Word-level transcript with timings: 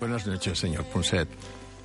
Buenas 0.00 0.26
noches, 0.26 0.58
señor 0.58 0.84
Punset. 0.84 1.28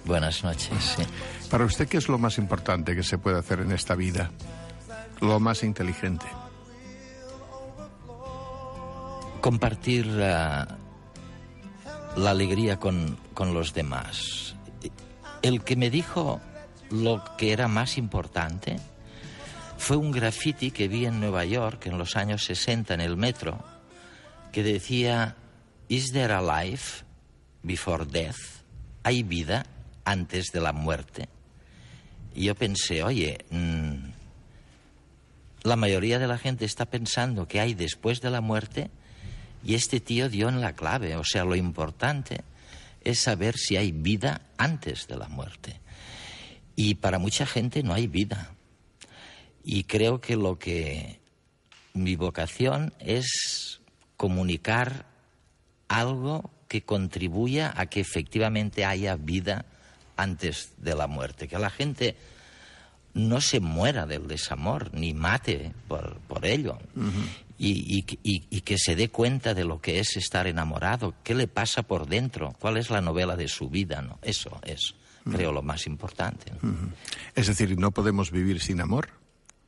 Buenas 0.05 0.43
noches. 0.43 0.95
Sí. 0.97 1.03
Para 1.49 1.65
usted, 1.65 1.87
¿qué 1.87 1.97
es 1.97 2.09
lo 2.09 2.19
más 2.19 2.37
importante 2.37 2.95
que 2.95 3.03
se 3.03 3.17
puede 3.17 3.39
hacer 3.39 3.61
en 3.61 3.71
esta 3.71 3.95
vida? 3.95 4.29
Lo 5.19 5.39
más 5.39 5.63
inteligente. 5.63 6.25
Compartir 9.41 10.07
uh, 10.07 10.19
la 10.19 10.77
alegría 12.29 12.77
con, 12.77 13.17
con 13.33 13.53
los 13.53 13.73
demás. 13.73 14.55
El 15.41 15.63
que 15.63 15.75
me 15.75 15.89
dijo 15.89 16.39
lo 16.91 17.23
que 17.37 17.51
era 17.51 17.67
más 17.67 17.97
importante 17.97 18.75
fue 19.77 19.97
un 19.97 20.11
graffiti 20.11 20.69
que 20.69 20.87
vi 20.87 21.05
en 21.05 21.19
Nueva 21.19 21.45
York 21.45 21.87
en 21.87 21.97
los 21.97 22.15
años 22.15 22.45
60 22.45 22.93
en 22.93 23.01
el 23.01 23.17
metro 23.17 23.57
que 24.51 24.61
decía, 24.61 25.35
¿Is 25.89 26.13
there 26.13 26.33
a 26.33 26.41
life 26.41 27.03
before 27.63 28.05
death? 28.05 28.37
¿Hay 29.03 29.23
vida 29.23 29.65
antes 30.05 30.51
de 30.51 30.61
la 30.61 30.73
muerte. 30.73 31.29
Y 32.35 32.45
yo 32.45 32.55
pensé, 32.55 33.03
oye, 33.03 33.45
mmm, 33.49 34.11
la 35.63 35.75
mayoría 35.75 36.19
de 36.19 36.27
la 36.27 36.37
gente 36.37 36.65
está 36.65 36.85
pensando 36.85 37.47
que 37.47 37.59
hay 37.59 37.73
después 37.73 38.21
de 38.21 38.31
la 38.31 38.41
muerte 38.41 38.89
y 39.63 39.75
este 39.75 39.99
tío 39.99 40.29
dio 40.29 40.49
en 40.49 40.61
la 40.61 40.75
clave. 40.75 41.15
O 41.15 41.23
sea, 41.23 41.45
lo 41.45 41.55
importante 41.55 42.41
es 43.01 43.19
saber 43.19 43.57
si 43.57 43.77
hay 43.77 43.91
vida 43.91 44.41
antes 44.57 45.07
de 45.07 45.17
la 45.17 45.27
muerte. 45.27 45.79
Y 46.75 46.95
para 46.95 47.19
mucha 47.19 47.45
gente 47.45 47.83
no 47.83 47.93
hay 47.93 48.07
vida. 48.07 48.53
Y 49.63 49.83
creo 49.83 50.19
que 50.19 50.35
lo 50.35 50.59
que 50.59 51.19
mi 51.93 52.15
vocación 52.15 52.93
es 52.99 53.79
comunicar 54.17 55.05
algo 55.87 56.49
que 56.73 56.81
contribuya 56.81 57.71
a 57.77 57.85
que 57.85 57.99
efectivamente 57.99 58.83
haya 58.83 59.15
vida 59.15 59.65
antes 60.17 60.73
de 60.77 60.95
la 60.95 61.05
muerte, 61.05 61.47
que 61.47 61.59
la 61.59 61.69
gente 61.69 62.15
no 63.13 63.41
se 63.41 63.59
muera 63.59 64.07
del 64.07 64.27
desamor 64.27 64.91
ni 64.91 65.13
mate 65.13 65.71
por, 65.87 66.17
por 66.27 66.47
ello 66.47 66.79
uh 66.95 66.99
-huh. 66.99 67.27
y, 67.59 67.99
y, 67.99 68.05
y, 68.23 68.47
y, 68.49 68.61
que 68.61 68.79
se 68.79 68.95
dé 68.95 69.09
cuenta 69.09 69.53
de 69.53 69.65
lo 69.65 69.81
que 69.81 69.99
es 69.99 70.17
estar 70.17 70.47
enamorado, 70.47 71.13
qué 71.23 71.35
le 71.35 71.47
pasa 71.47 71.83
por 71.83 72.07
dentro, 72.07 72.55
cuál 72.59 72.77
es 72.77 72.89
la 72.89 73.01
novela 73.01 73.35
de 73.35 73.47
su 73.49 73.69
vida, 73.69 74.01
¿no? 74.01 74.17
Eso 74.23 74.59
es, 74.63 74.95
uh 75.25 75.29
-huh. 75.29 75.35
creo, 75.35 75.51
lo 75.51 75.61
más 75.61 75.85
importante. 75.85 76.53
Uh 76.63 76.69
-huh. 76.69 76.89
Es 77.35 77.45
decir, 77.45 77.77
¿no 77.77 77.91
podemos 77.91 78.31
vivir 78.31 78.59
sin 78.61 78.81
amor? 78.81 79.09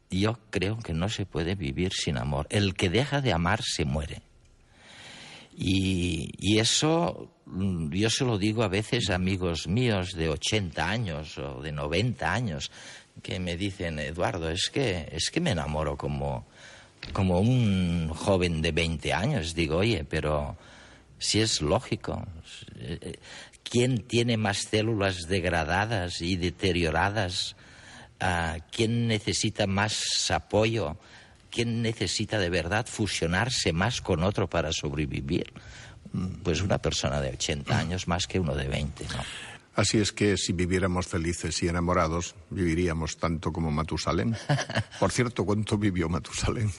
Yo 0.09 0.39
creo 0.49 0.79
que 0.79 0.93
no 0.93 1.07
se 1.09 1.27
puede 1.27 1.53
vivir 1.53 1.93
sin 1.93 2.17
amor. 2.17 2.47
El 2.49 2.73
que 2.73 2.89
deja 2.89 3.21
de 3.21 3.31
amar 3.31 3.61
se 3.61 3.85
muere. 3.85 4.23
Y, 5.57 6.59
eso 6.59 7.31
mm, 7.45 7.91
yo 7.91 8.09
se 8.09 8.25
lo 8.25 8.37
digo 8.37 8.63
a 8.63 8.67
veces 8.67 9.09
a 9.09 9.15
amigos 9.15 9.67
míos 9.67 10.13
de 10.13 10.29
80 10.29 10.89
años 10.89 11.37
o 11.37 11.61
de 11.61 11.71
90 11.71 12.31
años 12.31 12.71
que 13.21 13.39
me 13.39 13.55
dicen, 13.55 13.99
Eduardo, 13.99 14.49
es 14.49 14.69
que, 14.69 15.07
es 15.11 15.29
que 15.31 15.39
me 15.39 15.51
enamoro 15.51 15.97
como, 15.97 16.45
como 17.13 17.39
un 17.39 18.09
joven 18.09 18.61
de 18.61 18.71
20 18.71 19.13
años. 19.13 19.55
Digo, 19.55 19.77
oye, 19.77 20.03
pero 20.03 20.57
si 21.17 21.39
es 21.39 21.61
lógico, 21.61 22.27
¿quién 23.63 23.99
tiene 23.99 24.35
más 24.35 24.67
células 24.69 25.27
degradadas 25.29 26.21
y 26.21 26.35
deterioradas? 26.35 27.55
Uh, 28.21 28.59
¿Quién 28.71 29.07
necesita 29.07 29.67
más 29.67 30.31
apoyo? 30.31 30.97
¿Quién 31.55 31.81
necesita 31.81 32.37
de 32.37 32.49
verdad 32.49 32.85
fusionarse 32.85 33.71
más 33.71 34.01
con 34.01 34.23
otro 34.23 34.49
para 34.49 34.73
sobrevivir? 34.73 35.53
Pues 36.43 36.61
una 36.61 36.79
persona 36.79 37.21
de 37.21 37.29
80 37.29 37.79
años 37.79 38.09
más 38.09 38.27
que 38.27 38.41
uno 38.41 38.53
de 38.55 38.67
20, 38.67 39.05
¿no? 39.05 39.23
Así 39.73 39.99
es 39.99 40.11
que 40.11 40.35
si 40.35 40.51
viviéramos 40.51 41.07
felices 41.07 41.63
y 41.63 41.69
enamorados, 41.69 42.35
viviríamos 42.49 43.15
tanto 43.15 43.53
como 43.53 43.71
Matusalén. 43.71 44.35
Por 44.99 45.13
cierto, 45.13 45.45
¿cuánto 45.45 45.77
vivió 45.77 46.09
Matusalén? 46.09 46.69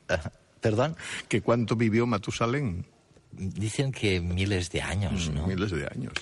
¿Perdón? 0.60 0.96
¿Que 1.28 1.40
cuánto 1.40 1.74
vivió 1.74 2.06
Matusalén? 2.06 2.86
Dicen 3.32 3.90
que 3.90 4.20
miles 4.20 4.70
de 4.70 4.82
años, 4.82 5.30
¿no? 5.30 5.48
Miles 5.48 5.72
de 5.72 5.84
años. 5.86 6.12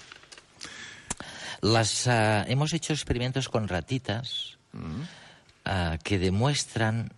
Las, 1.61 2.07
uh, 2.07 2.49
hemos 2.49 2.73
hecho 2.73 2.95
experimentos 2.95 3.51
con 3.51 3.69
ratitas 3.69 4.59
uh, 4.73 5.99
que 6.03 6.19
demuestran 6.19 7.13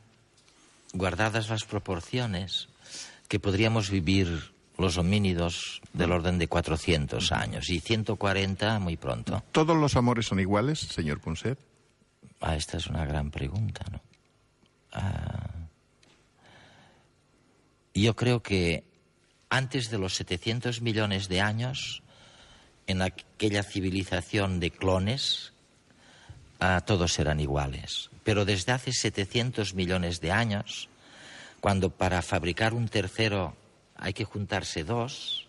guardadas 0.92 1.48
las 1.48 1.64
proporciones, 1.64 2.68
que 3.28 3.40
podríamos 3.40 3.90
vivir 3.90 4.52
los 4.78 4.98
homínidos 4.98 5.80
del 5.92 6.12
orden 6.12 6.38
de 6.38 6.48
400 6.48 7.32
años 7.32 7.70
y 7.70 7.80
140 7.80 8.78
muy 8.78 8.96
pronto. 8.96 9.42
¿Todos 9.52 9.76
los 9.76 9.96
amores 9.96 10.26
son 10.26 10.40
iguales, 10.40 10.80
señor 10.80 11.20
Punset? 11.20 11.58
Ah, 12.40 12.56
esta 12.56 12.76
es 12.76 12.86
una 12.86 13.04
gran 13.06 13.30
pregunta, 13.30 13.84
¿no? 13.90 14.00
Ah, 14.92 15.50
yo 17.94 18.16
creo 18.16 18.42
que 18.42 18.84
antes 19.48 19.90
de 19.90 19.98
los 19.98 20.14
700 20.14 20.80
millones 20.80 21.28
de 21.28 21.40
años, 21.40 22.02
en 22.86 23.02
aquella 23.02 23.62
civilización 23.62 24.60
de 24.60 24.70
clones, 24.70 25.52
ah, 26.58 26.80
todos 26.80 27.18
eran 27.18 27.38
iguales. 27.38 28.11
Pero 28.24 28.44
desde 28.44 28.72
hace 28.72 28.92
700 28.92 29.74
millones 29.74 30.20
de 30.20 30.32
años, 30.32 30.88
cuando 31.60 31.90
para 31.90 32.22
fabricar 32.22 32.74
un 32.74 32.88
tercero 32.88 33.54
hay 33.96 34.12
que 34.12 34.24
juntarse 34.24 34.84
dos, 34.84 35.46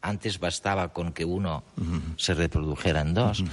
antes 0.00 0.38
bastaba 0.38 0.92
con 0.92 1.12
que 1.12 1.24
uno 1.24 1.64
uh 1.76 1.80
-huh. 1.80 2.18
se 2.18 2.34
reprodujera 2.34 3.00
en 3.00 3.14
dos, 3.14 3.40
uh 3.40 3.44
-huh. 3.44 3.50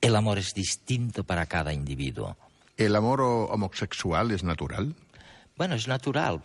el 0.00 0.16
amor 0.16 0.38
es 0.38 0.54
distinto 0.54 1.24
para 1.24 1.46
cada 1.46 1.72
individuo. 1.72 2.36
¿El 2.76 2.94
amor 2.94 3.20
homosexual 3.22 4.30
es 4.30 4.44
natural? 4.44 4.94
Bueno, 5.56 5.74
es 5.74 5.88
natural, 5.88 6.42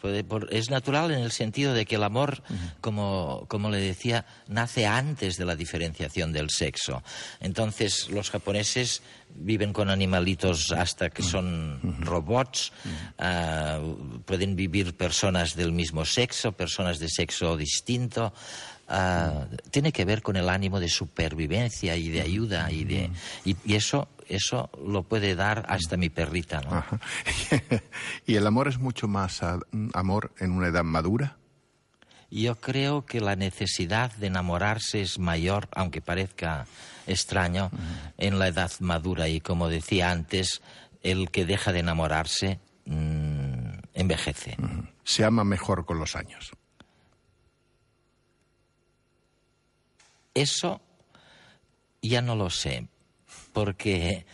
es 0.52 0.70
natural 0.70 1.12
en 1.12 1.20
el 1.20 1.34
sentido 1.34 1.74
de 1.74 1.86
que 1.86 1.96
el 1.96 2.04
amor, 2.04 2.42
uh 2.50 2.54
-huh. 2.54 2.74
como, 2.80 3.46
como 3.50 3.70
le 3.70 3.80
decía, 3.82 4.26
nace 4.48 4.88
antes 4.88 5.36
de 5.36 5.44
la 5.44 5.58
diferenciación 5.58 6.32
del 6.32 6.50
sexo. 6.50 7.04
Entonces, 7.42 8.10
los 8.10 8.30
japoneses 8.30 9.02
viven 9.36 9.74
con 9.74 9.90
animalitos 9.90 10.72
hasta 10.72 11.10
que 11.10 11.24
son 11.24 11.82
uh 11.84 11.88
-huh. 11.88 12.06
robots, 12.06 12.72
uh, 13.20 14.22
pueden 14.24 14.56
vivir 14.56 14.96
personas 14.96 15.56
del 15.56 15.74
mismo 15.74 16.06
sexo, 16.06 16.54
personas 16.54 16.98
de 17.00 17.10
sexo 17.10 17.58
distinto. 17.58 18.32
Uh, 18.94 19.46
tiene 19.70 19.94
que 19.94 20.04
ver 20.04 20.22
con 20.22 20.36
el 20.36 20.50
ánimo 20.50 20.82
de 20.82 20.90
supervivencia 20.90 21.96
y 21.96 22.10
de 22.10 22.20
ayuda 22.20 22.70
y 22.72 22.84
de 22.84 23.10
y, 23.46 23.56
y 23.64 23.76
eso 23.76 24.10
eso 24.28 24.70
lo 24.86 25.04
puede 25.04 25.36
dar 25.36 25.66
hasta 25.70 25.96
mi 25.98 26.10
perrita, 26.10 26.62
¿no? 26.62 26.84
¿Y 28.26 28.36
el 28.36 28.46
amor 28.48 28.68
es 28.68 28.80
mucho 28.80 29.08
más 29.08 29.42
amor 29.94 30.34
en 30.40 30.52
una 30.52 30.68
edad 30.68 30.84
madura? 30.84 31.38
Yo 32.30 32.56
creo 32.56 33.06
que 33.06 33.20
la 33.20 33.36
necesidad 33.36 34.12
de 34.16 34.28
enamorarse 34.28 35.02
es 35.02 35.20
mayor, 35.20 35.68
aunque 35.74 36.02
parezca 36.02 36.66
extraño, 37.08 37.70
uh 37.74 37.76
-huh. 37.76 38.14
en 38.18 38.40
la 38.40 38.48
edad 38.48 38.72
madura. 38.80 39.28
Y 39.28 39.42
como 39.42 39.68
decía 39.68 40.12
antes, 40.12 40.62
el 41.04 41.30
que 41.30 41.46
deja 41.46 41.74
de 41.74 41.80
enamorarse 41.80 42.60
mmm, 42.86 43.80
envejece. 43.94 44.56
Uh 44.60 44.64
-huh. 44.64 44.88
Se 45.04 45.26
ama 45.26 45.44
mejor 45.44 45.86
con 45.86 46.00
los 46.00 46.16
años. 46.16 46.52
Eso 50.34 50.82
ya 52.02 52.22
no 52.22 52.36
lo 52.36 52.50
sé, 52.50 52.88
porque 53.54 54.26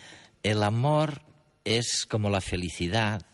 el 0.44 0.63
amor 0.63 1.21
es 1.65 2.05
como 2.05 2.29
la 2.29 2.41
felicidad, 2.41 3.25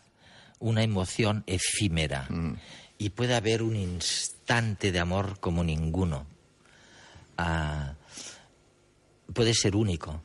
una 0.58 0.82
emoción 0.82 1.44
efímera. 1.46 2.26
Mm. 2.28 2.56
Y 2.98 3.10
puede 3.10 3.34
haber 3.34 3.62
un 3.62 3.76
instante 3.76 4.92
de 4.92 4.98
amor 4.98 5.38
como 5.40 5.62
ninguno. 5.62 6.26
Uh, 7.38 7.94
puede 9.32 9.54
ser 9.54 9.74
único 9.76 10.22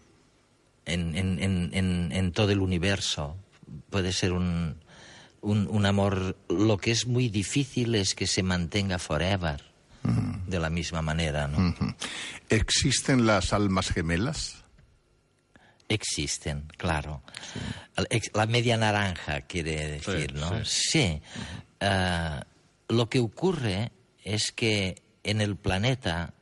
en, 0.86 1.16
en, 1.16 1.72
en, 1.74 2.12
en, 2.12 2.32
todo 2.32 2.52
el 2.52 2.60
universo. 2.60 3.36
Puede 3.90 4.12
ser 4.12 4.34
un, 4.34 4.76
un, 5.42 5.68
un, 5.68 5.86
amor. 5.86 6.38
Lo 6.48 6.78
que 6.78 6.92
es 6.92 7.08
muy 7.08 7.30
difícil 7.30 7.96
es 7.96 8.16
que 8.16 8.28
se 8.28 8.44
mantenga 8.44 9.00
forever. 9.00 9.69
Uh 10.10 10.40
de 10.50 10.60
la 10.60 10.70
misma 10.70 11.02
manera. 11.02 11.48
¿no? 11.48 11.76
¿Existen 12.50 13.26
las 13.28 13.54
almas 13.54 13.92
gemelas? 13.92 14.64
Existen, 15.88 16.68
claro. 16.78 17.22
La 18.34 18.46
media 18.46 18.78
naranja 18.78 19.42
quiere 19.42 19.88
decir, 19.88 20.34
¿no? 20.34 20.64
Sí. 20.66 21.22
Ah, 21.80 22.46
lo 22.88 23.10
que 23.10 23.20
ocurre 23.20 23.92
es 24.24 24.52
que 24.52 25.02
en 25.24 25.42
el 25.42 25.56
planeta 25.56 26.34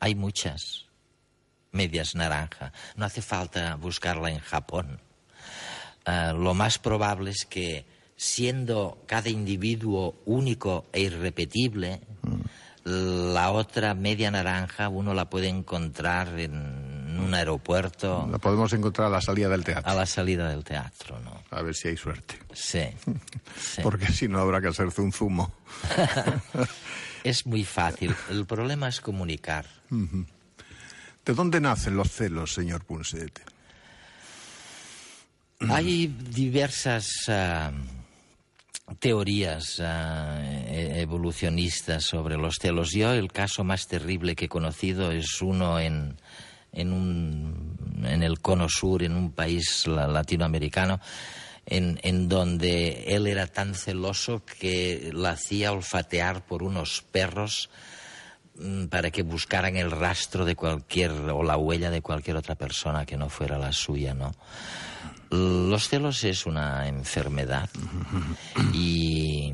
hay 0.00 0.14
muchas 0.14 0.86
medias 1.72 2.14
naranja. 2.14 2.72
No 2.96 3.04
hace 3.04 3.22
falta 3.22 3.76
buscarla 3.76 4.30
en 4.30 4.40
Japón. 4.40 5.00
Ah, 6.04 6.32
lo 6.32 6.54
más 6.54 6.78
probable 6.78 7.30
es 7.30 7.44
que, 7.46 7.84
siendo 8.16 9.02
cada 9.06 9.28
individuo 9.28 10.20
único 10.24 10.86
e 10.92 11.00
irrepetible, 11.00 12.00
la 12.86 13.50
otra 13.50 13.94
media 13.94 14.30
naranja 14.30 14.88
uno 14.88 15.12
la 15.12 15.28
puede 15.28 15.48
encontrar 15.48 16.38
en 16.38 17.18
un 17.18 17.34
aeropuerto 17.34 18.28
La 18.30 18.38
podemos 18.38 18.72
encontrar 18.74 19.08
a 19.08 19.10
la 19.10 19.20
salida 19.20 19.48
del 19.48 19.64
teatro. 19.64 19.90
a 19.90 19.94
la 19.94 20.06
salida 20.06 20.48
del 20.48 20.62
teatro, 20.62 21.18
¿no? 21.20 21.42
A 21.50 21.62
ver 21.62 21.74
si 21.74 21.88
hay 21.88 21.96
suerte. 21.96 22.38
Sí. 22.52 22.84
sí. 23.60 23.82
Porque 23.82 24.06
si 24.12 24.28
no 24.28 24.38
habrá 24.38 24.60
que 24.60 24.68
hacerse 24.68 25.00
un 25.00 25.12
zumo. 25.12 25.52
Es 27.24 27.44
muy 27.44 27.64
fácil. 27.64 28.14
El 28.30 28.46
problema 28.46 28.86
es 28.88 29.00
comunicar. 29.00 29.66
¿De 29.90 31.34
dónde 31.34 31.60
nacen 31.60 31.96
los 31.96 32.12
celos, 32.12 32.54
señor 32.54 32.84
Punset? 32.84 33.40
Hay 35.68 36.06
diversas 36.06 37.08
ah, 37.26 37.72
teorías 38.98 39.80
e- 39.80 41.00
evolucionistas 41.00 42.04
sobre 42.04 42.36
los 42.36 42.56
celos. 42.60 42.92
Yo 42.92 43.12
el 43.12 43.32
caso 43.32 43.64
más 43.64 43.86
terrible 43.88 44.36
que 44.36 44.44
he 44.46 44.48
conocido 44.48 45.10
es 45.10 45.42
uno 45.42 45.80
en, 45.80 46.16
en, 46.72 46.92
un, 46.92 47.76
en 48.04 48.22
el 48.22 48.40
cono 48.40 48.68
sur, 48.68 49.02
en 49.02 49.16
un 49.16 49.32
país 49.32 49.86
la- 49.86 50.06
latinoamericano, 50.06 51.00
en, 51.66 51.98
en 52.02 52.28
donde 52.28 53.04
él 53.08 53.26
era 53.26 53.48
tan 53.48 53.74
celoso 53.74 54.42
que 54.44 55.10
la 55.12 55.30
hacía 55.30 55.72
olfatear 55.72 56.46
por 56.46 56.62
unos 56.62 57.02
perros 57.10 57.70
mm, 58.56 58.84
para 58.86 59.10
que 59.10 59.22
buscaran 59.22 59.76
el 59.76 59.90
rastro 59.90 60.44
de 60.44 60.54
cualquier 60.54 61.10
o 61.10 61.42
la 61.42 61.56
huella 61.56 61.90
de 61.90 62.02
cualquier 62.02 62.36
otra 62.36 62.54
persona 62.54 63.04
que 63.04 63.16
no 63.16 63.28
fuera 63.28 63.58
la 63.58 63.72
suya, 63.72 64.14
¿no? 64.14 64.32
Los 65.30 65.88
celos 65.88 66.22
es 66.24 66.46
una 66.46 66.86
enfermedad 66.88 67.68
y 68.72 69.52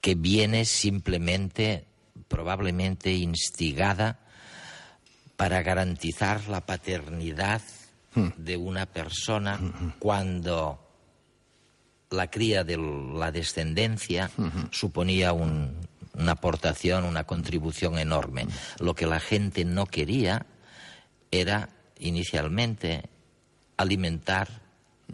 que 0.00 0.14
viene 0.14 0.64
simplemente, 0.64 1.84
probablemente 2.28 3.12
instigada 3.14 4.18
para 5.36 5.62
garantizar 5.62 6.48
la 6.48 6.60
paternidad 6.64 7.62
de 8.36 8.56
una 8.56 8.86
persona 8.86 9.60
cuando 9.98 10.80
la 12.10 12.30
cría 12.30 12.64
de 12.64 12.78
la 12.78 13.30
descendencia 13.32 14.30
suponía 14.70 15.32
un- 15.32 15.76
una 16.14 16.32
aportación, 16.32 17.04
una 17.04 17.24
contribución 17.24 17.98
enorme. 17.98 18.46
Lo 18.80 18.94
que 18.94 19.06
la 19.06 19.20
gente 19.20 19.64
no 19.64 19.86
quería 19.86 20.46
era 21.30 21.68
inicialmente 21.98 23.10
alimentar 23.76 24.48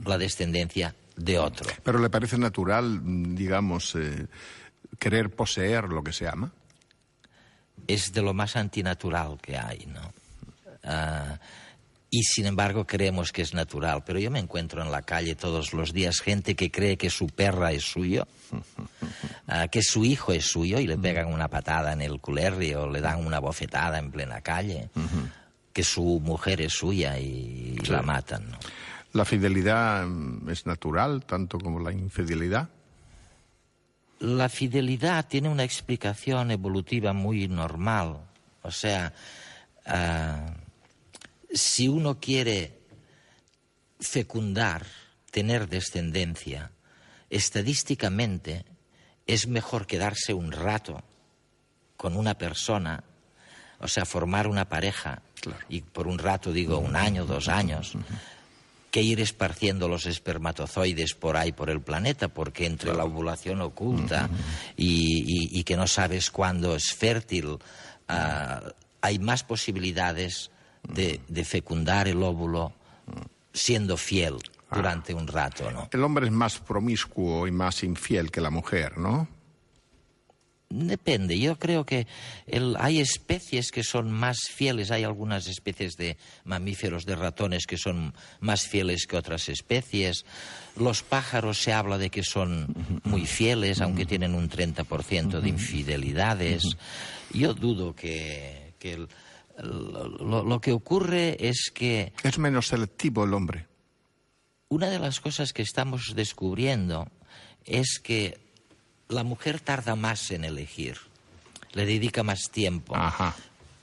la 0.05 0.19
descendencia 0.19 0.94
de 1.17 1.38
otro. 1.38 1.70
Pero 1.82 1.99
le 1.99 2.11
parece 2.11 2.38
natural, 2.38 3.00
digamos, 3.35 3.94
eh, 3.94 4.26
querer 4.99 5.31
poseer 5.31 5.85
lo 5.85 6.03
que 6.03 6.12
se 6.12 6.29
ama. 6.29 6.53
Es 7.87 8.12
de 8.12 8.23
lo 8.23 8.32
más 8.35 8.56
antinatural 8.56 9.38
que 9.41 9.59
hay, 9.59 9.87
¿no? 9.87 10.12
Ah, 10.85 11.38
y 12.14 12.25
sin 12.25 12.44
embargo 12.44 12.87
creemos 12.87 13.32
que 13.32 13.43
es 13.43 13.55
natural. 13.55 14.05
Pero 14.05 14.19
yo 14.19 14.31
me 14.31 14.38
encuentro 14.38 14.82
en 14.82 14.93
la 14.93 15.03
calle 15.03 15.35
todos 15.35 15.73
los 15.73 15.93
días 15.93 16.20
gente 16.20 16.55
que 16.55 16.70
cree 16.70 16.99
que 16.99 17.09
su 17.09 17.26
perra 17.26 17.73
es 17.73 17.85
suyo, 17.85 18.29
ah, 19.49 19.69
que 19.69 19.82
su 19.82 20.05
hijo 20.05 20.32
es 20.32 20.44
suyo 20.44 20.79
y 20.79 20.87
le 20.87 20.99
pegan 20.99 21.32
una 21.32 21.49
patada 21.49 21.93
en 21.93 22.03
el 22.03 22.20
culerri 22.20 22.75
o 22.75 22.88
le 22.88 23.00
dan 23.00 23.25
una 23.26 23.38
bofetada 23.38 23.99
en 23.99 24.11
plena 24.11 24.43
calle, 24.43 24.91
que 25.72 25.84
su 25.84 26.20
mujer 26.20 26.60
es 26.60 26.74
suya 26.74 27.19
y, 27.19 27.76
la 27.88 28.02
matan, 28.02 28.50
¿no? 28.50 28.58
La 29.12 29.24
fidelidad 29.24 30.06
mm, 30.06 30.48
es 30.50 30.66
natural, 30.66 31.24
tanto 31.24 31.58
como 31.58 31.80
la 31.80 31.92
infidelidad. 31.92 32.69
La 34.20 34.48
fidelidad 34.48 35.26
tiene 35.26 35.48
una 35.48 35.64
explicación 35.64 36.50
evolutiva 36.50 37.12
muy 37.12 37.48
normal. 37.48 38.19
O 38.62 38.70
sea, 38.70 39.12
ah, 39.84 40.54
si 41.52 41.88
uno 41.88 42.20
quiere 42.20 42.78
fecundar, 44.00 44.86
tener 45.30 45.68
descendencia, 45.68 46.70
estadísticamente 47.30 48.64
es 49.26 49.46
mejor 49.46 49.86
quedarse 49.86 50.34
un 50.34 50.52
rato 50.52 51.02
con 51.96 52.16
una 52.16 52.34
persona, 52.34 53.04
o 53.78 53.88
sea, 53.88 54.04
formar 54.04 54.46
una 54.46 54.68
pareja, 54.68 55.22
y 55.68 55.80
por 55.82 56.06
un 56.08 56.18
rato 56.18 56.52
digo 56.52 56.78
un 56.78 56.96
año, 56.96 57.24
dos 57.26 57.48
años, 57.48 57.92
que 58.90 59.00
ir 59.02 59.20
esparciendo 59.20 59.88
los 59.88 60.04
espermatozoides 60.06 61.14
por 61.14 61.36
ahí, 61.36 61.52
por 61.52 61.70
el 61.70 61.80
planeta, 61.80 62.28
porque 62.28 62.66
entre 62.66 62.94
la 62.94 63.04
ovulación 63.04 63.60
oculta 63.62 64.28
y, 64.76 65.22
y- 65.26 65.58
y 65.58 65.64
que 65.64 65.76
no 65.76 65.86
sabes 65.86 66.30
cuándo 66.30 66.76
es 66.76 66.92
fértil, 66.92 67.56
ah, 68.08 68.62
hay 69.00 69.18
más 69.18 69.44
posibilidades 69.44 70.50
de, 70.86 71.20
de 71.28 71.44
fecundar 71.44 72.06
el 72.08 72.22
óvulo 72.22 72.72
siendo 73.52 73.96
fiel 73.96 74.36
durante 74.70 75.12
un 75.14 75.26
rato, 75.26 75.70
¿no? 75.70 75.88
El 75.92 76.02
hombre 76.02 76.26
es 76.26 76.32
más 76.32 76.58
promiscuo 76.58 77.46
y 77.46 77.50
más 77.52 77.82
infiel 77.84 78.30
que 78.30 78.40
la 78.40 78.50
mujer, 78.50 78.96
¿no? 78.98 79.28
Depende, 80.74 81.38
yo 81.38 81.58
creo 81.58 81.84
que 81.84 82.06
el- 82.46 82.76
hay 82.78 83.00
especies 83.00 83.70
que 83.70 83.82
son 83.84 84.10
más 84.10 84.38
fieles, 84.48 84.90
hay 84.90 85.04
algunas 85.04 85.46
especies 85.46 85.96
de 85.96 86.16
mamíferos, 86.44 87.04
de 87.04 87.14
ratones 87.14 87.66
que 87.66 87.76
son 87.76 88.14
más 88.40 88.66
fieles 88.66 89.06
que 89.06 89.16
otras 89.19 89.48
especies. 89.50 90.24
Los 90.76 91.02
pájaros 91.02 91.58
se 91.62 91.74
habla 91.74 91.98
de 91.98 92.08
que 92.08 92.22
son 92.22 92.74
muy 93.04 93.26
fieles, 93.26 93.80
aunque 93.82 94.06
tienen 94.06 94.34
un 94.34 94.48
30% 94.48 95.40
de 95.42 95.48
infidelidades. 95.50 96.62
Yo 97.34 97.52
dudo 97.52 97.94
que, 97.94 98.72
que 98.78 98.94
el- 98.94 99.08
lo- 99.62 100.42
lo 100.44 100.61
que 100.62 100.73
ocurre 100.73 101.37
es 101.38 101.70
que 101.75 102.14
Es 102.23 102.38
menos 102.38 102.68
selectivo 102.68 103.25
el 103.25 103.35
hombre. 103.35 103.66
una 104.70 104.88
de 104.88 104.99
las 104.99 105.20
cosas 105.20 105.52
que 105.52 105.61
estamos 105.61 106.14
descubriendo 106.16 107.06
es 107.66 107.99
que 108.02 108.38
la 109.09 109.25
mujer 109.25 109.61
tarda 109.61 109.97
más 109.97 110.30
en 110.30 110.44
elegir, 110.44 110.97
le 111.73 111.87
dedica 111.87 112.23
más 112.23 112.50
tiempo. 112.50 112.94
Ajá. 112.97 113.35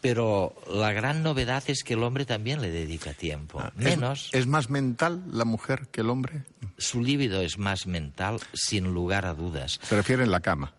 Pero 0.02 0.56
la 0.74 0.94
gran 0.94 1.24
novedad 1.24 1.62
es 1.68 1.84
que 1.84 1.94
el 1.96 2.04
hombre 2.04 2.26
también 2.26 2.62
le 2.62 2.70
dedica 2.72 3.14
tiempo. 3.14 3.62
Es- 3.62 3.76
Menos, 3.76 4.30
¿Es, 4.32 4.48
más 4.48 4.70
mental 4.70 5.22
la 5.32 5.44
mujer 5.46 5.88
que 5.92 6.02
el 6.02 6.10
hombre? 6.10 6.44
su 6.78 7.02
líbido 7.04 7.42
es 7.42 7.58
más 7.58 7.86
mental, 7.86 8.40
sin 8.54 8.94
lugar 8.94 9.26
a 9.26 9.34
dudas. 9.34 9.80
Se 9.84 9.96
refiere 9.98 10.24
en 10.24 10.32
la 10.32 10.40
cama. 10.40 10.74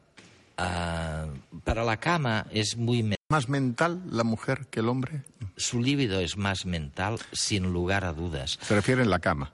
Ah, 0.57 1.27
para 1.65 1.85
la 1.85 1.99
cama 1.99 2.47
es 2.51 2.77
muy... 2.77 3.03
me- 3.03 3.17
¿Más 3.29 3.49
mental 3.51 4.03
la 4.11 4.25
mujer 4.25 4.67
que 4.71 4.81
el 4.81 4.89
hombre? 4.89 5.23
Su 5.57 5.81
líbido 5.83 6.21
es 6.21 6.37
más 6.39 6.65
mental, 6.65 7.19
sin 7.33 7.71
lugar 7.73 8.05
a 8.05 8.13
dudas. 8.15 8.59
Se 8.63 8.75
refiere 8.75 9.03
en 9.03 9.11
la 9.11 9.19
cama. 9.19 9.53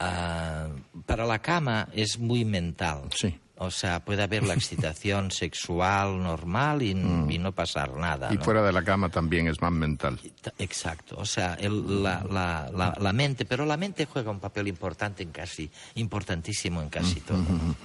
Ah, 0.00 0.68
para 1.06 1.26
la 1.26 1.40
cama 1.40 1.88
es 1.92 2.18
muy 2.18 2.44
mental. 2.46 3.02
Sí. 3.14 3.38
O 3.56 3.70
sea, 3.70 4.00
puede 4.04 4.22
haber 4.24 4.42
la 4.42 4.54
excitación 4.54 5.30
sexual 5.30 6.20
normal 6.22 6.82
y, 6.82 6.90
y 6.90 7.38
no 7.38 7.52
pasar 7.52 7.92
nada. 7.96 8.32
Y 8.32 8.36
¿no? 8.36 8.42
fuera 8.44 8.62
de 8.62 8.72
la 8.72 8.82
cama 8.82 9.08
también 9.10 9.46
es 9.46 9.60
más 9.62 9.70
mental. 9.72 10.18
Ta- 10.42 10.52
Exacto. 10.58 11.16
O 11.18 11.24
sea, 11.24 11.54
el- 11.54 12.02
la, 12.02 12.24
la- 12.24 12.68
la- 12.74 12.96
la 13.00 13.12
mente, 13.12 13.44
pero 13.44 13.64
la 13.64 13.76
mente 13.76 14.06
juega 14.06 14.30
un 14.32 14.40
papel 14.40 14.66
importante 14.68 15.22
en 15.22 15.30
casi, 15.30 15.70
importantísimo 15.94 16.82
en 16.82 16.88
casi 16.88 17.20
todo. 17.20 17.38
¿no? 17.38 17.76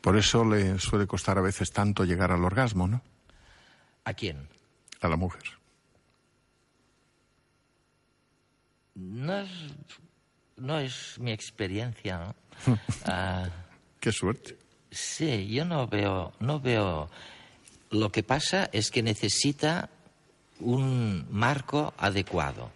Por 0.00 0.16
eso 0.16 0.44
le 0.44 0.78
suele 0.78 1.06
costar 1.06 1.38
a 1.38 1.42
veces 1.42 1.70
tanto 1.72 2.04
llegar 2.04 2.30
al 2.32 2.44
orgasmo, 2.44 2.86
¿no? 2.88 3.02
¿A 4.04 4.12
quién? 4.14 4.48
A 5.00 5.08
la 5.08 5.16
mujer. 5.16 5.42
No 8.94 9.38
es, 9.40 9.50
no 10.56 10.78
es 10.78 11.18
mi 11.18 11.32
experiencia, 11.32 12.18
¿no? 12.66 12.78
Ah, 13.06 13.48
Qué 14.04 14.12
suerte. 14.12 14.58
Sí, 14.90 15.48
yo 15.48 15.64
no 15.64 15.86
veo, 15.86 16.34
no 16.38 16.60
veo. 16.60 17.08
Lo 17.90 18.12
que 18.12 18.22
pasa 18.22 18.68
es 18.70 18.90
que 18.90 19.02
necesita 19.02 19.88
un 20.60 21.26
marco 21.30 21.94
adecuado. 21.96 22.70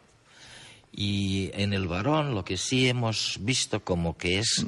Y 0.90 1.50
en 1.52 1.74
el 1.74 1.86
varón 1.86 2.34
lo 2.34 2.46
que 2.46 2.56
sí 2.56 2.88
hemos 2.88 3.36
visto 3.42 3.84
como 3.84 4.16
que 4.16 4.38
es 4.38 4.64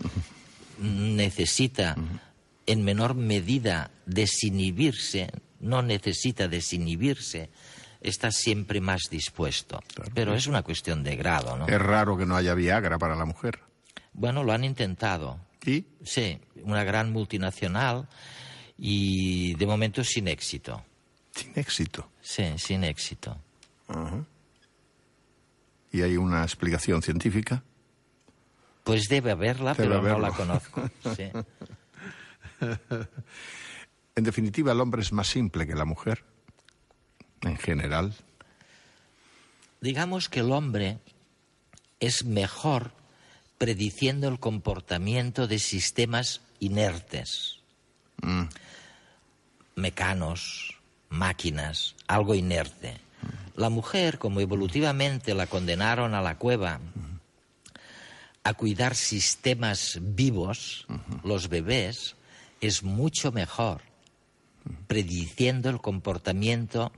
necesita 0.79 1.97
en 2.67 2.85
menor 2.85 3.15
medida 3.15 3.91
desinhibirse 4.05 5.31
no 5.61 5.81
necesita 5.81 6.47
desinhibirse, 6.47 7.49
está 8.03 8.33
siempre 8.33 8.83
más 8.83 9.05
dispuesto. 9.11 9.83
Pero 10.13 10.35
es 10.35 10.47
una 10.47 10.63
cuestión 10.63 11.03
de 11.05 11.17
grado, 11.17 11.57
¿no? 11.57 11.67
Es 11.67 11.81
raro 11.81 12.19
que 12.19 12.27
no 12.27 12.37
haya 12.37 12.53
Viagra 12.53 12.99
para 12.99 13.17
la 13.17 13.25
mujer. 13.25 13.61
Bueno, 14.13 14.45
lo 14.45 14.53
han 14.53 14.65
intentado. 14.65 15.39
¿Y? 15.65 15.85
Sí, 16.03 16.39
una 16.63 16.85
gran 16.85 17.13
multinacional 17.13 18.09
y 18.79 19.55
de 19.55 19.67
momento 19.67 20.03
sin 20.03 20.29
éxito. 20.29 20.83
Sin 21.33 21.53
éxito. 21.55 22.11
Sí, 22.23 22.45
sin 22.57 22.85
éxito. 22.85 23.37
¿Y 25.93 26.03
hay 26.03 26.17
una 26.17 26.43
explicación 26.43 27.03
científica? 27.03 27.63
Pues 28.85 29.09
debe 29.09 29.33
haberla, 29.33 29.75
Debe 29.75 29.89
pero 29.89 30.03
no 30.03 30.19
la 30.19 30.31
conozco. 30.31 30.89
Sí. 31.17 31.31
En 34.17 34.25
definitiva, 34.25 34.73
el 34.73 34.81
hombre 34.81 35.03
es 35.03 35.13
más 35.13 35.29
simple 35.29 35.67
que 35.67 35.75
la 35.75 35.85
mujer, 35.85 36.25
en 37.43 37.57
general. 37.57 38.15
Digamos 39.81 40.29
que 40.29 40.41
el 40.41 40.53
hombre 40.53 40.99
es 42.01 42.25
mejor 42.25 42.93
prediciendo 43.61 44.27
el 44.27 44.41
comportamiento 44.41 45.47
de 45.47 45.59
sistemas 45.59 46.41
inertes. 46.61 47.59
Mecanos, 49.75 50.79
máquinas, 51.11 51.95
algo 52.07 52.35
inerte. 52.35 52.97
La 53.57 53.69
mujer, 53.69 54.19
como 54.19 54.41
evolutivamente 54.41 55.35
la 55.35 55.47
condenaron 55.47 56.15
a 56.15 56.23
la 56.23 56.39
cueva 56.39 56.81
a 58.45 58.55
cuidar 58.55 58.95
sistemas 58.95 59.99
vivos, 60.01 60.87
los 61.23 61.51
bebés, 61.51 62.17
es 62.63 62.83
mucho 62.83 63.31
mejor 63.31 63.83
prediciendo 64.87 65.69
el 65.69 65.83
comportamiento 65.83 66.93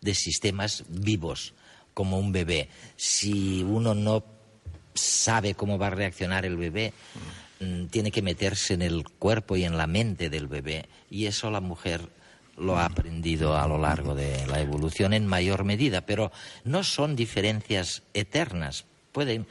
de 0.00 0.14
sistemas 0.14 0.84
vivos, 0.88 1.54
como 1.92 2.20
un 2.20 2.30
bebé. 2.30 2.68
Si 2.94 3.64
uno 3.64 3.96
no 3.96 4.33
sabe 4.94 5.54
cómo 5.54 5.78
va 5.78 5.88
a 5.88 5.90
reaccionar 5.90 6.44
el 6.46 6.56
bebé, 6.56 6.92
mm, 7.60 7.86
tiene 7.86 8.10
que 8.10 8.22
meterse 8.22 8.74
en 8.74 8.82
el 8.82 9.04
cuerpo 9.08 9.56
y 9.56 9.64
en 9.64 9.76
la 9.76 9.86
mente 9.86 10.30
del 10.30 10.46
bebé. 10.46 10.86
Y 11.10 11.26
eso 11.26 11.50
la 11.50 11.60
mujer 11.60 12.08
lo 12.56 12.78
ha 12.78 12.84
aprendido 12.84 13.56
a 13.56 13.66
lo 13.66 13.78
largo 13.78 14.14
de 14.14 14.46
la 14.46 14.60
evolución 14.60 15.12
en 15.12 15.26
mayor 15.26 15.64
medida. 15.64 16.02
Pero 16.02 16.30
no 16.64 16.84
son 16.84 17.16
diferencias 17.16 18.02
eternas. 18.14 18.84
Pueden 19.12 19.46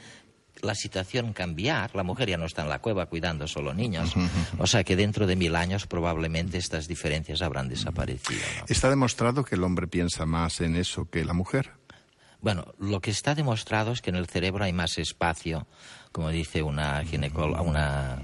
la 0.62 0.74
situación 0.74 1.32
cambiar. 1.32 1.94
La 1.94 2.02
mujer 2.02 2.28
ya 2.30 2.38
no 2.38 2.46
está 2.46 2.62
en 2.62 2.68
la 2.68 2.80
cueva 2.80 3.06
cuidando 3.06 3.46
solo 3.46 3.74
niños. 3.74 4.14
O 4.58 4.66
sea 4.66 4.84
que 4.84 4.96
dentro 4.96 5.26
de 5.26 5.36
mil 5.36 5.54
años 5.56 5.86
probablemente 5.86 6.58
estas 6.58 6.88
diferencias 6.88 7.42
habrán 7.42 7.68
desaparecido. 7.68 8.40
¿no? 8.60 8.64
Está 8.68 8.90
demostrado 8.90 9.44
que 9.44 9.54
el 9.54 9.64
hombre 9.64 9.86
piensa 9.86 10.26
más 10.26 10.60
en 10.60 10.76
eso 10.76 11.08
que 11.10 11.24
la 11.24 11.34
mujer. 11.34 11.72
Bueno, 12.44 12.66
lo 12.78 13.00
que 13.00 13.10
está 13.10 13.34
demostrado 13.34 13.90
es 13.92 14.02
que 14.02 14.10
en 14.10 14.16
el 14.16 14.26
cerebro 14.26 14.64
hay 14.64 14.74
más 14.74 14.98
espacio, 14.98 15.66
como 16.12 16.28
dice 16.28 16.62
una 16.62 17.02
ginecóloga, 17.02 17.62
una 17.62 18.20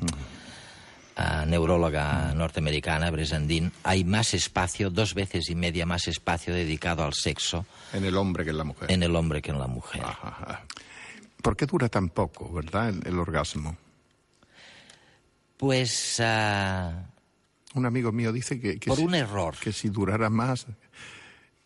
ah, 1.17 1.45
neuróloga 1.47 2.35
norteamericana, 2.35 3.11
Bresandin, 3.11 3.73
hay 3.83 4.05
más 4.05 4.35
espacio, 4.35 4.91
dos 4.91 5.15
veces 5.15 5.49
y 5.49 5.55
media 5.55 5.87
más 5.87 6.07
espacio 6.07 6.53
dedicado 6.53 7.03
al 7.03 7.15
sexo 7.15 7.65
En 7.95 8.05
el 8.05 8.15
hombre 8.19 8.45
que 8.45 8.51
en 8.51 8.59
la 8.59 8.65
mujer. 8.65 8.93
en 8.93 9.03
el 9.03 9.17
hombre 9.17 9.41
que 9.41 9.53
en 9.53 9.59
la 9.59 9.67
mujer. 9.67 10.03
Ajá, 10.05 10.29
ajá. 10.29 10.65
¿Por 11.43 11.57
qué 11.57 11.65
dura 11.65 11.89
tan 11.89 12.11
poco, 12.11 12.53
verdad, 12.53 12.91
el, 12.91 13.01
el 13.07 13.19
orgasmo? 13.19 13.75
Pues 15.57 16.21
ah, 16.23 17.07
Un 17.75 17.87
amigo 17.87 18.13
mío 18.13 18.33
dice 18.33 18.61
que, 18.61 18.79
que 18.79 18.89
por 18.89 18.99
si, 18.99 19.05
un 19.05 19.15
error. 19.15 19.55
que 19.59 19.73
si 19.73 19.89
durara 19.89 20.29
más, 20.29 20.67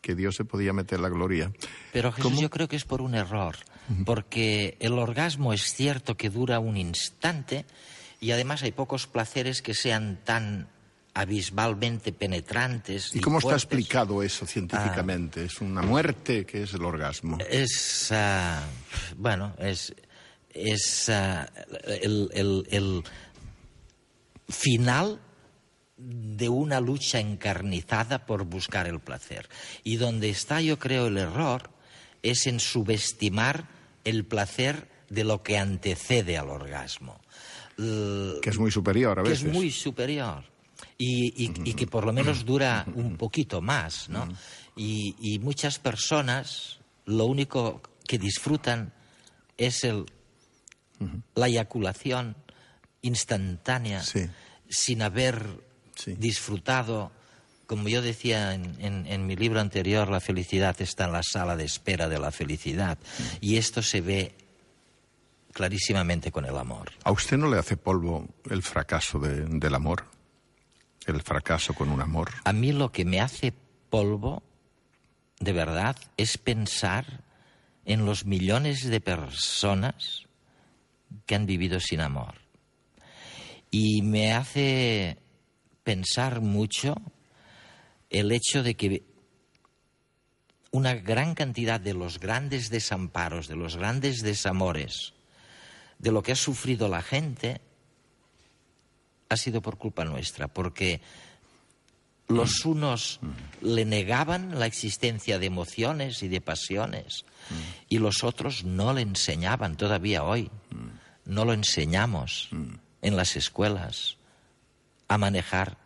que 0.05 0.15
Dios 0.15 0.35
se 0.37 0.45
podía 0.45 0.75
meter 0.75 1.01
la 1.01 1.09
gloria. 1.09 1.51
Pero 1.95 2.13
Jesús, 2.13 2.31
¿Cómo? 2.31 2.43
yo 2.43 2.51
creo 2.51 2.69
que 2.69 2.77
es 2.77 2.85
por 2.85 3.01
un 3.01 3.15
error, 3.15 3.57
porque 4.05 4.77
el 4.81 4.99
orgasmo 4.99 5.55
es 5.55 5.73
cierto 5.73 6.15
que 6.19 6.29
dura 6.29 6.59
un 6.61 6.77
instante 6.77 7.65
y 8.21 8.31
además 8.33 8.63
hay 8.63 8.73
pocos 8.73 9.07
placeres 9.07 9.63
que 9.63 9.73
sean 9.73 10.21
tan 10.23 10.69
abismalmente 11.15 12.13
penetrantes. 12.13 13.15
¿Y 13.17 13.21
cómo 13.21 13.39
está 13.39 13.55
explicado 13.55 14.23
eso 14.23 14.45
científicamente? 14.47 15.45
¿Es 15.47 15.61
una 15.63 15.81
muerte 15.81 16.45
que 16.45 16.65
es 16.65 16.75
el 16.75 16.85
orgasmo? 16.85 17.39
Es, 17.49 18.11
ah, 18.13 18.63
bueno, 19.17 19.55
es, 19.59 19.95
es 20.53 21.09
ah, 21.09 21.49
el, 21.87 22.29
el- 22.35 22.67
el 22.71 23.03
final 24.49 25.21
de 25.97 26.49
una 26.49 26.81
lucha 26.81 27.21
encarnizada 27.21 28.27
por 28.27 28.45
buscar 28.45 28.87
el 28.87 29.01
placer. 29.01 29.49
Y 29.85 29.97
donde 29.97 30.31
está, 30.31 30.61
yo 30.61 30.79
creo, 30.79 31.07
el 31.07 31.19
error 31.19 31.71
es 32.23 32.47
en 32.47 32.59
subestimar 32.61 33.69
el 34.05 34.25
placer 34.25 34.89
de 35.09 35.25
lo 35.25 35.43
que 35.43 35.59
antecede 35.59 36.37
al 36.39 36.51
orgasmo. 36.51 37.21
Que 37.77 38.51
es 38.51 38.59
muy 38.59 38.71
superior 38.71 39.19
a 39.19 39.23
que 39.23 39.31
veces. 39.31 39.47
es 39.47 39.53
muy 39.53 39.71
superior 39.71 40.45
y, 40.97 41.45
y- 41.45 41.53
y 41.71 41.75
que 41.75 41.87
por 41.87 42.05
lo 42.07 42.13
menos 42.13 42.45
dura 42.45 42.87
un 42.95 43.17
poquito 43.17 43.61
más, 43.61 44.09
¿no? 44.09 44.29
Y, 44.77 45.17
y 45.21 45.39
muchas 45.41 45.79
personas 45.79 46.79
lo 47.05 47.27
único 47.27 47.83
que 48.07 48.19
disfrutan 48.19 48.93
es 49.57 49.83
el, 49.85 50.07
la 51.35 51.49
eyaculación 51.49 52.37
instantánea 53.03 54.03
Sí. 54.03 54.27
sin 54.69 55.03
haber 55.03 55.64
Sí. 55.95 56.15
disfrutado, 56.19 57.13
como 57.67 57.89
yo 57.89 58.03
decía 58.03 58.55
en, 58.55 58.77
en- 58.81 59.07
en 59.07 59.27
mi 59.27 59.37
libro 59.37 59.61
anterior, 59.61 60.09
la 60.11 60.21
felicidad 60.21 60.77
está 60.81 61.05
en 61.07 61.13
la 61.13 61.23
sala 61.23 61.57
de 61.57 61.65
espera 61.65 62.09
de 62.09 62.19
la 62.19 62.31
felicidad. 62.31 62.99
Y 63.41 63.57
esto 63.57 63.81
se 63.83 64.01
ve 64.01 64.35
clarísimamente 65.53 66.33
con 66.33 66.45
el 66.45 66.57
amor. 66.57 66.91
¿A 67.05 67.13
usted 67.13 67.37
no 67.37 67.49
le 67.49 67.59
hace 67.59 67.77
polvo 67.77 68.27
el 68.51 68.63
fracaso 68.63 69.19
de- 69.19 69.45
del 69.47 69.75
amor? 69.75 70.05
El 71.07 71.23
fracaso 71.23 71.75
con 71.75 71.91
un 71.91 72.01
amor. 72.01 72.31
A 72.45 72.53
mí 72.53 72.73
lo 72.73 72.91
que 72.91 73.05
me 73.05 73.21
hace 73.21 73.53
polvo, 73.91 74.43
de 75.39 75.53
verdad, 75.53 75.97
es 76.17 76.39
pensar 76.39 77.23
en 77.85 78.05
los 78.07 78.25
millones 78.25 78.85
de 78.89 79.01
personas 79.01 80.23
que 81.27 81.35
han 81.35 81.47
vivido 81.47 81.79
sin 81.81 82.01
amor. 82.01 82.35
Y 83.71 84.03
me 84.03 84.33
hace 84.33 85.19
pensar 85.85 86.41
mucho 86.41 86.97
el 88.11 88.33
hecho 88.33 88.63
de 88.63 88.75
que 88.75 89.05
una 90.71 90.95
gran 90.95 91.35
cantidad 91.35 91.79
de 91.79 91.95
los 91.95 92.19
grandes 92.19 92.71
desamparos, 92.71 93.47
de 93.47 93.55
los 93.55 93.77
grandes 93.77 94.23
desamores, 94.23 95.13
de 95.99 96.11
lo 96.11 96.23
que 96.23 96.33
ha 96.33 96.37
sufrido 96.37 96.89
la 96.89 97.03
gente, 97.03 97.61
ha 99.29 99.37
sido 99.37 99.63
por 99.63 99.79
culpa 99.79 100.05
nuestra, 100.05 100.49
porque 100.49 101.01
los 102.27 102.65
unos 102.65 103.21
le 103.61 103.85
negaban 103.85 104.59
la 104.59 104.67
existencia 104.67 105.39
de 105.39 105.47
emociones 105.47 106.23
y 106.23 106.29
de 106.29 106.41
pasiones 106.41 107.25
y 107.89 107.99
los 107.99 108.25
otros 108.25 108.65
no 108.65 108.95
le 108.95 109.03
enseñaban 109.03 109.77
todavía 109.77 110.25
hoy. 110.25 110.51
No 111.27 111.45
lo 111.45 111.53
enseñamos 111.53 112.49
en 113.03 113.17
las 113.17 113.37
escuelas 113.37 114.17
a 115.09 115.19
manejar 115.19 115.79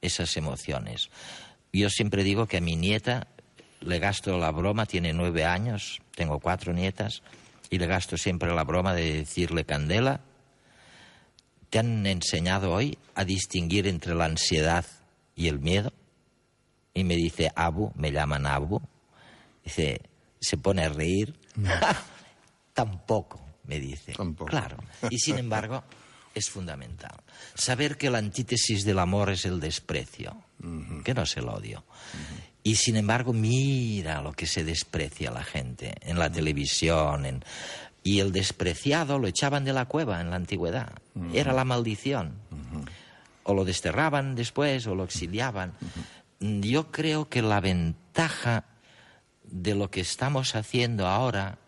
esas 0.00 0.36
emociones. 0.36 1.10
Yo 1.72 1.90
siempre 1.90 2.24
digo 2.24 2.46
que 2.46 2.58
a 2.58 2.60
mi 2.60 2.76
nieta 2.76 3.28
le 3.80 3.98
gasto 3.98 4.38
la 4.38 4.50
broma, 4.50 4.86
tiene 4.86 5.12
nueve 5.12 5.44
años, 5.44 6.00
tengo 6.14 6.40
cuatro 6.40 6.72
nietas, 6.72 7.22
y 7.70 7.78
le 7.78 7.86
gasto 7.86 8.16
siempre 8.16 8.54
la 8.54 8.64
broma 8.64 8.94
de 8.94 9.14
decirle, 9.14 9.64
Candela, 9.64 10.20
¿te 11.70 11.78
han 11.78 12.06
enseñado 12.06 12.72
hoy 12.72 12.98
a 13.14 13.24
distinguir 13.24 13.86
entre 13.86 14.14
la 14.14 14.24
ansiedad 14.24 14.86
y 15.36 15.48
el 15.48 15.60
miedo? 15.60 15.92
Y 16.94 17.04
me 17.04 17.14
dice, 17.14 17.52
Abu, 17.54 17.92
me 17.94 18.10
llaman 18.10 18.46
Abu. 18.46 18.80
Dice, 19.64 20.00
se 20.40 20.56
pone 20.56 20.84
a 20.84 20.88
reír. 20.88 21.34
Tampoco, 22.74 23.40
me 23.64 23.78
dice. 23.78 24.12
Tampoco. 24.14 24.50
Claro. 24.50 24.78
Y 25.10 25.18
sin 25.18 25.38
embargo, 25.38 25.84
es 26.38 26.50
fundamental. 26.50 27.14
Saber 27.54 27.96
que 27.96 28.10
la 28.10 28.18
antítesis 28.18 28.84
del 28.84 28.98
amor 28.98 29.30
es 29.30 29.44
el 29.44 29.60
desprecio, 29.60 30.36
que 31.04 31.14
no 31.14 31.22
es 31.22 31.36
el 31.36 31.48
odio. 31.48 31.84
Y 32.62 32.76
sin 32.76 32.96
embargo, 32.96 33.32
mira 33.32 34.20
lo 34.20 34.32
que 34.32 34.46
se 34.46 34.64
desprecia 34.64 35.30
la 35.30 35.44
gente 35.44 35.94
en 36.02 36.18
la 36.18 36.30
televisión. 36.30 37.26
En... 37.26 37.44
Y 38.02 38.20
el 38.20 38.32
despreciado 38.32 39.18
lo 39.18 39.26
echaban 39.28 39.64
de 39.64 39.72
la 39.72 39.86
cueva 39.86 40.20
en 40.20 40.30
la 40.30 40.36
antigüedad. 40.36 40.92
Era 41.32 41.52
la 41.52 41.64
maldición. 41.64 42.34
O 43.44 43.54
lo 43.54 43.64
desterraban 43.64 44.34
después 44.34 44.86
o 44.86 44.94
lo 44.94 45.04
exiliaban. 45.04 45.74
Yo 46.40 46.90
creo 46.90 47.28
que 47.28 47.42
la 47.42 47.60
ventaja 47.60 48.64
de 49.44 49.74
lo 49.74 49.90
que 49.90 50.00
estamos 50.00 50.54
haciendo 50.54 51.06
ahora 51.06 51.58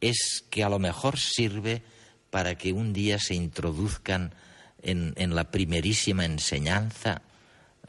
es 0.00 0.44
que 0.50 0.64
a 0.64 0.68
lo 0.68 0.78
mejor 0.78 1.18
sirve 1.18 1.82
para 2.30 2.56
que 2.56 2.72
un 2.72 2.92
día 2.92 3.18
se 3.18 3.34
introduzcan 3.34 4.34
en, 4.82 5.14
en 5.16 5.34
la 5.34 5.50
primerísima 5.50 6.24
enseñanza 6.24 7.22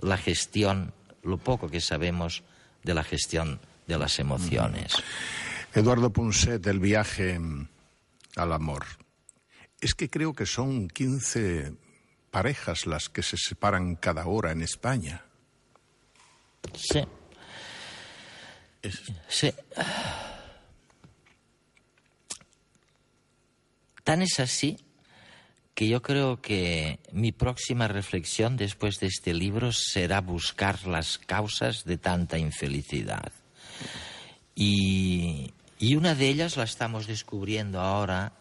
la 0.02 0.18
gestión 0.18 0.94
lo 1.24 1.38
poco 1.38 1.70
que 1.70 1.82
sabemos 1.82 2.44
de 2.84 2.94
la 2.94 3.04
gestión 3.04 3.60
de 3.88 3.98
las 3.98 4.20
emociones. 4.20 4.94
Eduardo 5.74 6.12
Punset, 6.12 6.62
del 6.62 6.80
viaje 6.80 7.40
al 8.36 8.54
amor. 8.54 8.86
Es 9.82 9.94
que 9.94 10.10
creo 10.10 10.34
que 10.34 10.46
son 10.46 10.88
15 10.88 11.74
parejas 12.32 12.86
las 12.86 13.10
que 13.10 13.24
se 13.24 13.38
separan 13.38 13.96
cada 13.96 14.26
hora 14.26 14.52
en 14.52 14.62
España. 14.62 15.24
Sí. 16.76 17.06
Sí. 19.28 19.54
Tan 24.10 24.24
es 24.24 24.40
así 24.40 24.80
que 25.76 25.88
yo 25.88 26.02
creo 26.02 26.42
que 26.42 26.98
mi 27.12 27.32
próxima 27.32 27.88
reflexión 27.88 28.58
después 28.58 29.00
de 29.00 29.06
este 29.06 29.36
libro 29.36 29.72
será 29.72 30.20
buscar 30.20 30.88
las 30.88 31.20
causas 31.20 31.84
de 31.84 32.00
tanta 32.00 32.40
infelicidad. 32.40 33.32
Y, 34.56 35.54
una 35.96 36.16
de 36.16 36.28
ellas 36.28 36.58
la 36.58 36.64
estamos 36.64 37.06
descubriendo 37.06 37.82
ahora 37.82 38.34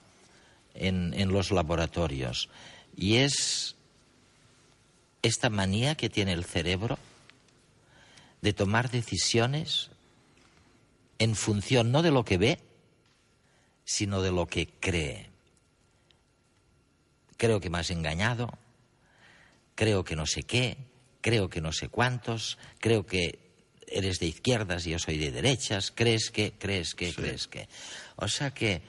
en, 0.72 1.12
en 1.12 1.34
los 1.34 1.50
laboratorios. 1.50 2.48
Y 2.96 3.16
es 3.16 3.76
esta 5.20 5.50
manía 5.50 5.96
que 5.96 6.08
tiene 6.08 6.32
el 6.32 6.46
cerebro 6.46 6.98
de 8.40 8.54
tomar 8.54 8.90
decisiones 8.90 9.90
en 11.18 11.36
función 11.36 11.92
no 11.92 12.00
de 12.00 12.10
lo 12.10 12.24
que 12.24 12.38
ve, 12.38 12.58
sino 13.84 14.22
de 14.22 14.32
lo 14.32 14.46
que 14.46 14.66
cree. 14.66 15.27
Creo 17.38 17.60
que 17.60 17.70
me 17.70 17.78
has 17.78 17.90
engañado, 17.90 18.50
creo 19.74 20.04
que 20.04 20.16
no 20.16 20.26
sé 20.26 20.42
qué, 20.42 20.76
creo 21.22 21.48
que 21.48 21.62
no 21.62 21.72
sé 21.72 21.88
cuántos, 21.88 22.58
creo 22.78 23.06
que 23.06 23.38
eres 23.86 24.18
de 24.18 24.26
izquierdas 24.26 24.86
y 24.86 24.90
yo 24.90 24.98
soy 24.98 25.16
de 25.16 25.30
derechas, 25.30 25.90
crees 25.94 26.30
que, 26.30 26.52
crees 26.58 26.94
que, 26.94 27.14
crees 27.14 27.48
que. 27.48 27.68
O 28.16 28.28
sea 28.28 28.50
que, 28.50 28.82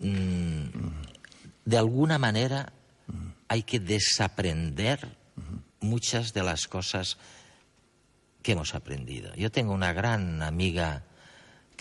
mm, 0.00 0.66
de 1.64 1.78
alguna 1.78 2.18
manera, 2.18 2.72
hay 3.48 3.62
que 3.62 3.80
desaprender 3.80 5.16
muchas 5.80 6.32
de 6.32 6.42
las 6.42 6.66
cosas 6.66 7.18
que 8.42 8.52
hemos 8.52 8.74
aprendido. 8.74 9.34
Yo 9.34 9.50
tengo 9.50 9.72
una 9.72 9.92
gran 9.92 10.42
amiga 10.42 11.04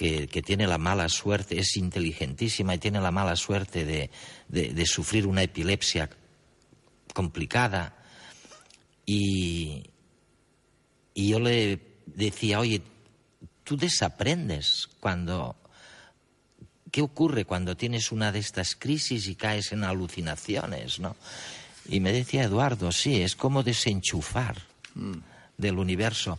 que, 0.01 0.41
tiene 0.41 0.65
la 0.65 0.79
mala 0.79 1.07
suerte, 1.09 1.59
es 1.59 1.77
inteligentísima 1.77 2.73
y 2.73 2.79
tiene 2.79 2.99
la 2.99 3.11
mala 3.11 3.35
suerte 3.35 3.85
de, 3.85 4.85
sufrir 4.85 5.27
una 5.27 5.43
epilepsia 5.43 6.09
complicada. 7.13 7.95
Y, 9.05 9.83
y 11.13 11.29
yo 11.29 11.39
le 11.39 11.79
decía, 12.07 12.59
oye, 12.59 12.81
tú 13.63 13.77
desaprendes 13.77 14.89
cuando... 14.99 15.55
¿Qué 16.91 17.01
ocurre 17.01 17.45
cuando 17.45 17.77
tienes 17.77 18.11
una 18.11 18.33
de 18.33 18.39
estas 18.39 18.75
crisis 18.75 19.27
y 19.27 19.35
caes 19.35 19.71
en 19.71 19.85
alucinaciones, 19.85 20.99
no? 20.99 21.15
Y 21.87 22.01
me 22.01 22.11
decía 22.11 22.43
Eduardo, 22.43 22.91
sí, 22.91 23.21
es 23.21 23.37
como 23.37 23.63
desenchufar 23.63 24.61
mm. 24.95 25.13
del 25.57 25.77
universo, 25.79 26.37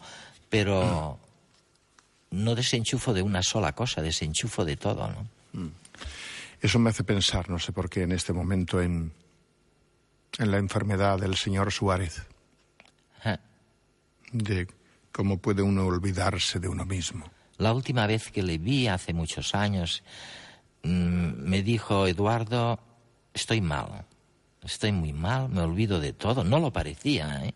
pero 0.50 1.18
no 2.32 2.54
desenchufo 2.54 3.12
de 3.12 3.22
una 3.22 3.42
sola 3.42 3.72
cosa, 3.72 4.02
desenchufo 4.02 4.64
de 4.64 4.76
todo, 4.76 5.08
¿no? 5.08 5.28
Mm. 5.52 5.70
Eso 6.60 6.78
me 6.78 6.90
hace 6.90 7.04
pensar, 7.04 7.50
no 7.50 7.58
sé 7.58 7.72
por 7.72 7.90
qué, 7.90 8.02
en 8.02 8.12
este 8.12 8.32
momento 8.32 8.80
en, 8.80 9.12
en 10.38 10.50
la 10.50 10.58
enfermedad 10.58 11.18
del 11.18 11.36
señor 11.36 11.72
Suárez. 11.72 12.26
De 14.32 14.66
cómo 15.12 15.36
puede 15.36 15.60
uno 15.60 15.84
olvidarse 15.84 16.58
de 16.58 16.68
uno 16.68 16.86
mismo. 16.86 17.30
La 17.58 17.74
última 17.74 18.06
vez 18.06 18.30
que 18.30 18.42
le 18.42 18.56
vi, 18.56 18.88
hace 18.88 19.12
muchos 19.12 19.54
años, 19.54 20.02
mm, 20.84 20.88
me 20.88 21.62
dijo, 21.62 22.06
Eduardo, 22.06 22.80
estoy 23.34 23.60
mal, 23.60 24.06
estoy 24.62 24.92
muy 24.92 25.12
mal, 25.12 25.50
me 25.50 25.60
olvido 25.60 26.00
de 26.00 26.14
todo. 26.14 26.44
No 26.44 26.60
lo 26.60 26.72
parecía, 26.72 27.44
¿eh? 27.44 27.54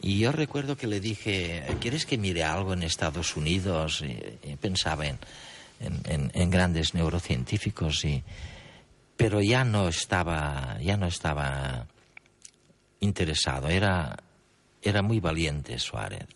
Y 0.00 0.18
yo 0.18 0.32
recuerdo 0.32 0.76
que 0.76 0.86
le 0.86 1.00
dije, 1.00 1.64
¿quieres 1.80 2.06
que 2.06 2.16
mire 2.16 2.42
algo 2.42 2.72
en 2.72 2.82
Estados 2.82 3.36
Unidos? 3.36 4.02
Y, 4.02 4.56
pensaba 4.56 5.06
en, 5.06 5.18
en, 5.80 6.50
grandes 6.50 6.94
neurocientíficos, 6.94 8.04
y, 8.04 8.22
pero 9.16 9.42
ya 9.42 9.64
no 9.64 9.88
estaba, 9.88 10.78
ya 10.80 10.96
no 10.96 11.06
estaba 11.06 11.86
interesado. 13.00 13.68
Era, 13.68 14.16
era 14.82 15.02
muy 15.02 15.20
valiente 15.20 15.78
Suárez. 15.78 16.26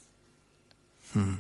Hmm. 1.15 1.37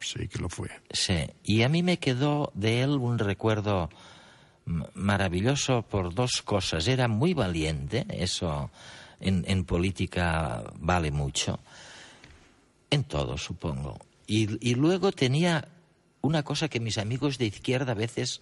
Sí, 0.00 0.28
que 0.28 0.38
lo 0.38 0.48
fue. 0.48 0.68
Sí, 0.90 1.26
y 1.44 1.62
a 1.62 1.68
mí 1.68 1.82
me 1.82 1.98
quedó 1.98 2.52
de 2.54 2.82
él 2.82 2.90
un 2.90 3.18
recuerdo 3.18 3.90
maravilloso 4.94 5.82
por 5.82 6.14
dos 6.14 6.42
cosas. 6.42 6.88
Era 6.88 7.08
muy 7.08 7.34
valiente, 7.34 8.06
eso 8.10 8.70
en, 9.20 9.64
política 9.64 10.64
vale 10.76 11.10
mucho, 11.10 11.60
en 12.90 13.04
todo, 13.04 13.38
supongo. 13.38 13.98
Y, 14.26 14.74
luego 14.74 15.12
tenía 15.12 15.68
una 16.22 16.42
cosa 16.42 16.68
que 16.68 16.80
mis 16.80 16.98
amigos 16.98 17.38
de 17.38 17.46
izquierda 17.46 17.92
a 17.92 17.96
veces 17.96 18.40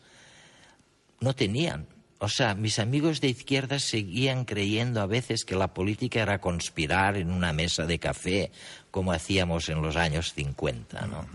no 1.20 1.34
tenían. 1.34 1.86
O 2.20 2.28
sea, 2.28 2.54
mis 2.54 2.78
amigos 2.78 3.20
de 3.20 3.28
izquierda 3.28 3.78
seguían 3.78 4.44
creyendo 4.44 5.00
a 5.00 5.06
veces 5.06 5.44
que 5.44 5.54
la 5.54 5.72
política 5.72 6.20
era 6.20 6.40
conspirar 6.40 7.16
en 7.16 7.30
una 7.30 7.52
mesa 7.52 7.86
de 7.86 7.98
café, 7.98 8.50
como 8.90 9.12
hacíamos 9.12 9.68
en 9.68 9.80
los 9.80 9.96
años 9.96 10.32
50, 10.34 11.06
¿no? 11.06 11.26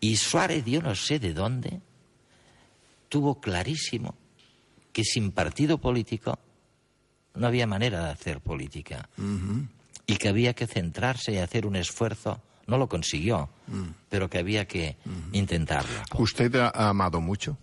Y 0.00 0.16
Suárez, 0.16 0.64
yo 0.66 0.82
no 0.82 0.94
sé 0.94 1.18
de 1.18 1.32
dónde, 1.32 1.80
tuvo 3.08 3.40
clarísimo 3.40 4.14
que 4.92 5.04
sin 5.04 5.32
partido 5.32 5.78
político 5.78 6.38
no 7.34 7.46
había 7.46 7.66
manera 7.66 8.04
de 8.04 8.10
hacer 8.10 8.40
política. 8.40 9.08
Y 10.06 10.16
que 10.16 10.28
había 10.28 10.54
que 10.54 10.66
centrarse 10.66 11.32
y 11.32 11.38
hacer 11.38 11.66
un 11.66 11.76
esfuerzo. 11.76 12.40
No 12.66 12.78
lo 12.78 12.88
consiguió, 12.88 13.50
mm. 13.66 13.82
pero 14.08 14.30
que 14.30 14.38
había 14.38 14.66
que 14.66 14.96
intentarlo. 15.32 16.00
¿Usted 16.16 16.54
ha 16.56 16.88
amado 16.88 17.20
mucho? 17.20 17.58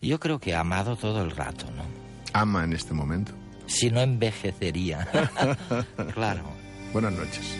Yo 0.00 0.18
creo 0.18 0.40
que 0.40 0.54
ha 0.54 0.60
amado 0.60 0.96
todo 0.96 1.22
el 1.22 1.30
rato, 1.30 1.66
¿no? 1.76 1.84
¿Ama 2.32 2.64
en 2.64 2.72
este 2.72 2.92
momento? 2.92 3.32
Si 3.66 3.90
no 3.90 4.00
envejecería. 4.00 5.06
claro. 6.14 6.42
Buenas 6.92 7.12
noches. 7.12 7.56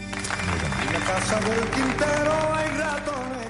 En 0.86 0.92
la 0.92 1.00
casa 1.00 1.40
del 1.40 1.70
Quintero 1.70 2.54
hay 2.54 2.68
ratones. 2.76 3.41